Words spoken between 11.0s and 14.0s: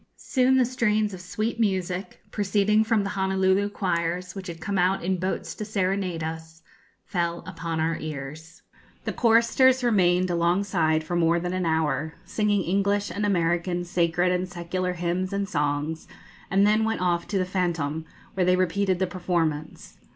for more than an hour, singing English and American